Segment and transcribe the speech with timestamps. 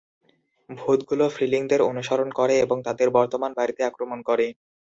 [0.69, 4.45] ভূতগুলো ফ্রিলিংদের অনুসরণ করে এবং তাদের বর্তমান বাড়িতে আক্রমণ করে।